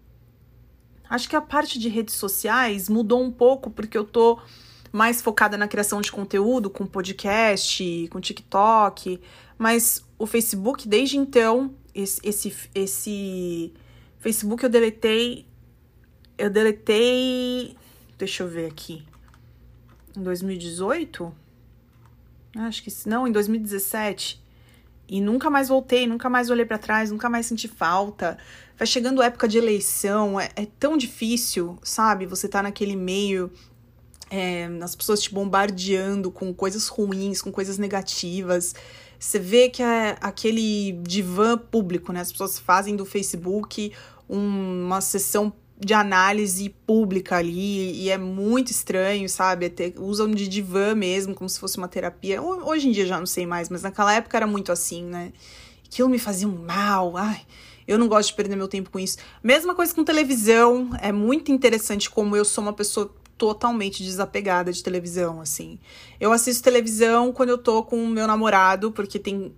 acho 1.07 1.29
que 1.29 1.35
a 1.35 1.41
parte 1.41 1.77
de 1.77 1.87
redes 1.87 2.15
sociais 2.15 2.89
mudou 2.89 3.21
um 3.21 3.31
pouco 3.31 3.69
porque 3.69 3.95
eu 3.95 4.03
tô 4.03 4.39
mais 4.91 5.21
focada 5.21 5.55
na 5.55 5.67
criação 5.67 6.01
de 6.01 6.11
conteúdo, 6.11 6.67
com 6.67 6.87
podcast, 6.87 8.07
com 8.11 8.19
TikTok, 8.19 9.21
mas 9.55 10.03
o 10.17 10.25
Facebook, 10.25 10.87
desde 10.87 11.17
então, 11.17 11.75
esse, 11.93 12.19
esse, 12.23 12.55
esse 12.73 13.73
Facebook 14.17 14.63
eu 14.63 14.69
deletei. 14.69 15.45
Eu 16.37 16.49
deletei. 16.49 17.77
Deixa 18.17 18.41
eu 18.41 18.47
ver 18.47 18.65
aqui. 18.65 19.05
Em 20.15 20.21
2018? 20.21 21.33
Acho 22.55 22.83
que 22.83 22.91
não, 23.07 23.27
em 23.27 23.31
2017. 23.31 24.41
E 25.07 25.19
nunca 25.19 25.49
mais 25.49 25.67
voltei, 25.67 26.07
nunca 26.07 26.29
mais 26.29 26.49
olhei 26.49 26.65
para 26.65 26.77
trás, 26.77 27.11
nunca 27.11 27.29
mais 27.29 27.45
senti 27.45 27.67
falta. 27.67 28.37
Vai 28.77 28.87
chegando 28.87 29.21
a 29.21 29.25
época 29.25 29.47
de 29.47 29.57
eleição, 29.57 30.39
é, 30.39 30.49
é 30.55 30.65
tão 30.65 30.97
difícil, 30.97 31.77
sabe? 31.83 32.25
Você 32.25 32.47
tá 32.47 32.63
naquele 32.63 32.95
meio 32.95 33.51
é, 34.29 34.67
as 34.81 34.95
pessoas 34.95 35.21
te 35.21 35.31
bombardeando 35.31 36.31
com 36.31 36.51
coisas 36.51 36.87
ruins, 36.87 37.39
com 37.39 37.51
coisas 37.51 37.77
negativas. 37.77 38.73
Você 39.19 39.37
vê 39.37 39.69
que 39.69 39.83
é 39.83 40.17
aquele 40.19 40.93
divã 41.03 41.55
público, 41.55 42.11
né? 42.11 42.21
As 42.21 42.31
pessoas 42.31 42.57
fazem 42.57 42.95
do 42.95 43.05
Facebook 43.05 43.93
um, 44.27 44.85
uma 44.85 45.01
sessão 45.01 45.53
de 45.85 45.93
análise 45.93 46.69
pública 46.85 47.37
ali 47.37 48.01
e 48.01 48.09
é 48.09 48.17
muito 48.17 48.71
estranho, 48.71 49.27
sabe? 49.29 49.67
Até, 49.67 49.93
usam 49.97 50.29
de 50.31 50.47
divã 50.47 50.95
mesmo, 50.95 51.33
como 51.33 51.49
se 51.49 51.59
fosse 51.59 51.77
uma 51.77 51.87
terapia. 51.87 52.41
Hoje 52.41 52.87
em 52.87 52.91
dia 52.91 53.05
já 53.05 53.19
não 53.19 53.25
sei 53.25 53.45
mais, 53.45 53.69
mas 53.69 53.81
naquela 53.81 54.13
época 54.13 54.37
era 54.37 54.47
muito 54.47 54.71
assim, 54.71 55.03
né? 55.03 55.33
Aquilo 55.85 56.09
me 56.09 56.19
fazia 56.19 56.47
um 56.47 56.65
mal, 56.65 57.15
ai. 57.17 57.41
Eu 57.87 57.97
não 57.97 58.07
gosto 58.07 58.29
de 58.29 58.35
perder 58.35 58.55
meu 58.55 58.67
tempo 58.67 58.89
com 58.89 58.99
isso. 58.99 59.17
Mesma 59.43 59.75
coisa 59.75 59.93
com 59.93 60.03
televisão. 60.03 60.89
É 61.01 61.11
muito 61.11 61.51
interessante 61.51 62.09
como 62.09 62.35
eu 62.35 62.45
sou 62.45 62.63
uma 62.63 62.73
pessoa 62.73 63.13
totalmente 63.37 64.03
desapegada 64.03 64.71
de 64.71 64.81
televisão, 64.81 65.41
assim. 65.41 65.79
Eu 66.19 66.31
assisto 66.31 66.63
televisão 66.63 67.31
quando 67.33 67.49
eu 67.49 67.57
tô 67.57 67.83
com 67.83 68.01
o 68.03 68.07
meu 68.07 68.25
namorado, 68.25 68.91
porque 68.91 69.19
tem. 69.19 69.53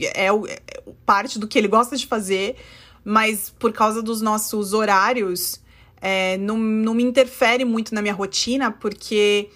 É, 0.00 0.26
é 0.26 0.82
parte 1.04 1.38
do 1.38 1.48
que 1.48 1.58
ele 1.58 1.66
gosta 1.66 1.96
de 1.96 2.06
fazer, 2.06 2.56
mas 3.08 3.54
por 3.56 3.72
causa 3.72 4.02
dos 4.02 4.20
nossos 4.20 4.72
horários, 4.72 5.60
é, 6.00 6.36
não, 6.38 6.58
não 6.58 6.92
me 6.92 7.04
interfere 7.04 7.64
muito 7.64 7.94
na 7.94 8.02
minha 8.02 8.12
rotina, 8.12 8.72
porque 8.72 9.48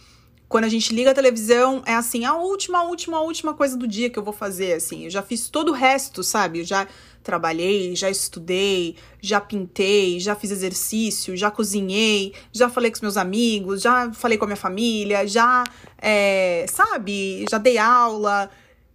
quando 0.49 0.66
a 0.66 0.69
gente 0.69 0.95
liga 0.95 1.11
a 1.11 1.14
televisão, 1.14 1.83
é 1.85 1.95
assim, 1.95 2.25
a 2.25 2.35
última, 2.35 2.85
última, 2.85 3.21
última 3.21 3.52
coisa 3.52 3.76
do 3.76 3.88
dia 3.88 4.09
que 4.09 4.16
eu 4.16 4.23
vou 4.23 4.33
fazer, 4.33 4.75
assim. 4.75 5.07
Eu 5.07 5.11
já 5.11 5.21
fiz 5.21 5.49
todo 5.49 5.71
o 5.71 5.75
resto, 5.75 6.23
sabe? 6.23 6.61
Eu 6.61 6.64
já 6.64 6.87
trabalhei, 7.25 7.97
já 7.97 8.09
estudei, 8.09 8.95
já 9.21 9.40
pintei, 9.40 10.21
já 10.21 10.37
fiz 10.37 10.52
exercício, 10.52 11.37
já 11.37 11.50
cozinhei, 11.50 12.33
já 12.52 12.69
falei 12.69 12.92
com 12.92 12.99
os 12.99 13.00
meus 13.00 13.16
amigos, 13.16 13.83
já 13.83 14.12
falei 14.12 14.38
com 14.38 14.45
a 14.45 14.49
minha 14.49 14.57
família, 14.57 15.26
já, 15.26 15.64
é, 15.99 16.66
sabe, 16.69 17.45
já 17.50 17.59
dei 17.59 17.78
aula. 17.78 18.49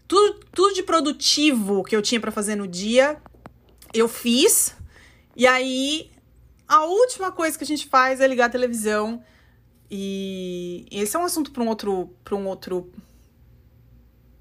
Tudo, 0.07 0.39
tudo 0.53 0.73
de 0.73 0.83
produtivo 0.83 1.83
que 1.83 1.93
eu 1.93 2.01
tinha 2.01 2.21
para 2.21 2.31
fazer 2.31 2.55
no 2.55 2.65
dia, 2.65 3.21
eu 3.99 4.07
fiz. 4.07 4.75
E 5.35 5.47
aí, 5.47 6.11
a 6.67 6.83
última 6.85 7.31
coisa 7.31 7.57
que 7.57 7.63
a 7.63 7.67
gente 7.67 7.87
faz 7.87 8.19
é 8.19 8.27
ligar 8.27 8.45
a 8.45 8.49
televisão. 8.49 9.23
E 9.89 10.85
esse 10.91 11.15
é 11.15 11.19
um 11.19 11.23
assunto 11.23 11.51
para 11.51 11.63
um 11.63 11.67
outro, 11.67 12.13
para 12.23 12.35
um 12.35 12.47
outro 12.47 12.91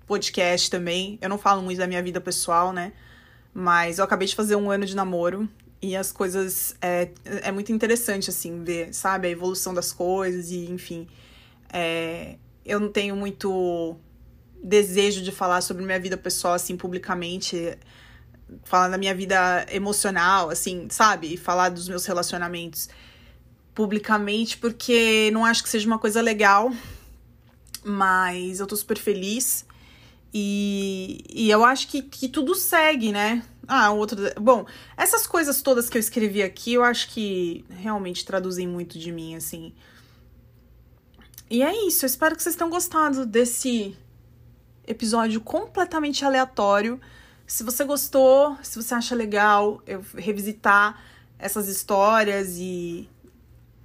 podcast 0.07 0.71
também. 0.71 1.19
Eu 1.21 1.29
não 1.29 1.39
falo 1.39 1.63
muito 1.63 1.79
da 1.79 1.87
minha 1.87 2.03
vida 2.03 2.21
pessoal, 2.21 2.73
né? 2.73 2.93
Mas 3.53 3.99
eu 3.99 4.05
acabei 4.05 4.27
de 4.27 4.35
fazer 4.35 4.57
um 4.57 4.71
ano 4.71 4.85
de 4.85 4.97
namoro 4.97 5.49
e 5.81 5.95
as 5.95 6.11
coisas. 6.11 6.75
É, 6.81 7.11
é 7.25 7.53
muito 7.53 7.73
interessante, 7.73 8.31
assim, 8.31 8.65
ver, 8.65 8.93
sabe? 8.95 9.29
A 9.29 9.31
evolução 9.31 9.75
das 9.75 9.93
coisas 9.93 10.51
e, 10.51 10.71
enfim. 10.71 11.07
É, 11.73 12.37
eu 12.65 12.81
não 12.81 12.91
tenho 12.91 13.15
muito 13.15 13.97
desejo 14.63 15.23
de 15.23 15.31
falar 15.31 15.61
sobre 15.61 15.85
minha 15.85 16.01
vida 16.01 16.17
pessoal, 16.17 16.55
assim, 16.55 16.77
publicamente. 16.77 17.79
Falar 18.65 18.89
da 18.89 18.99
minha 18.99 19.15
vida 19.15 19.67
emocional, 19.71 20.51
assim, 20.51 20.87
sabe? 20.91 21.35
E 21.35 21.37
falar 21.37 21.71
dos 21.71 21.89
meus 21.89 22.07
relacionamentos 22.07 22.89
publicamente, 23.75 24.57
porque 24.59 25.31
não 25.33 25.45
acho 25.45 25.63
que 25.63 25.69
seja 25.69 25.87
uma 25.87 25.99
coisa 25.99 26.21
legal. 26.21 26.73
Mas 27.85 28.61
eu 28.61 28.67
tô 28.67 28.77
super 28.77 28.99
feliz. 28.99 29.67
E, 30.33 31.25
e 31.31 31.51
eu 31.51 31.65
acho 31.65 31.89
que, 31.89 32.03
que 32.03 32.29
tudo 32.29 32.55
segue, 32.55 33.13
né? 33.13 33.45
Ah, 33.69 33.91
outro. 33.93 34.19
Bom, 34.41 34.67
essas 34.97 35.27
coisas 35.27 35.63
todas 35.63 35.89
que 35.89 35.97
eu 35.97 36.01
escrevi 36.01 36.43
aqui, 36.43 36.75
eu 36.75 36.83
acho 36.83 37.09
que 37.11 37.65
realmente 37.71 38.25
traduzem 38.25 38.67
muito 38.67 38.99
de 38.99 39.13
mim, 39.13 39.37
assim. 39.37 39.73
E 41.49 41.63
é 41.63 41.87
isso, 41.87 42.05
eu 42.05 42.09
espero 42.09 42.35
que 42.35 42.43
vocês 42.43 42.57
tenham 42.57 42.71
gostado 42.71 43.25
desse 43.25 43.97
episódio 44.87 45.41
completamente 45.41 46.25
aleatório. 46.25 47.01
Se 47.55 47.63
você 47.63 47.85
gostou, 47.85 48.59
se 48.65 48.83
você 48.83 48.95
acha 48.97 49.15
legal 49.15 49.81
eu 49.87 50.05
revisitar 50.17 51.01
essas 51.39 51.69
histórias 51.69 52.57
e, 52.59 53.09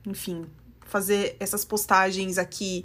enfim, 0.08 0.47
fazer 0.88 1.38
essas 1.39 1.63
postagens 1.63 2.39
aqui 2.39 2.84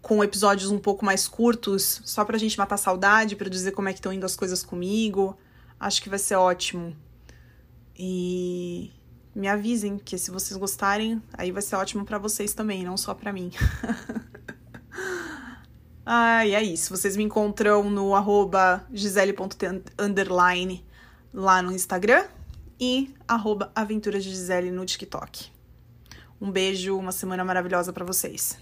com 0.00 0.22
episódios 0.22 0.70
um 0.70 0.78
pouco 0.78 1.04
mais 1.04 1.26
curtos, 1.26 2.00
só 2.04 2.24
pra 2.24 2.38
gente 2.38 2.56
matar 2.56 2.76
saudade, 2.76 3.34
para 3.34 3.50
dizer 3.50 3.72
como 3.72 3.88
é 3.88 3.92
que 3.92 3.98
estão 3.98 4.12
indo 4.12 4.24
as 4.24 4.36
coisas 4.36 4.62
comigo. 4.62 5.36
Acho 5.80 6.00
que 6.00 6.08
vai 6.08 6.20
ser 6.20 6.36
ótimo. 6.36 6.96
E 7.98 8.92
me 9.34 9.48
avisem 9.48 9.98
que 9.98 10.16
se 10.16 10.30
vocês 10.30 10.56
gostarem, 10.56 11.20
aí 11.32 11.50
vai 11.50 11.60
ser 11.60 11.74
ótimo 11.74 12.04
para 12.04 12.18
vocês 12.18 12.54
também, 12.54 12.84
não 12.84 12.96
só 12.96 13.14
para 13.14 13.32
mim. 13.32 13.50
ah, 16.06 16.46
e 16.46 16.54
é 16.54 16.62
isso. 16.62 16.94
Vocês 16.94 17.16
me 17.16 17.24
encontram 17.24 17.88
no 17.88 18.14
arroba 18.14 18.84
gisele.underline 18.92 20.84
lá 21.32 21.62
no 21.62 21.72
Instagram 21.72 22.24
e 22.78 23.14
arroba 23.26 23.72
aventuras 23.74 24.22
de 24.22 24.30
Gisele 24.30 24.70
no 24.70 24.84
TikTok. 24.84 25.50
Um 26.40 26.50
beijo, 26.50 26.98
uma 26.98 27.12
semana 27.12 27.44
maravilhosa 27.44 27.92
para 27.92 28.04
vocês. 28.04 28.58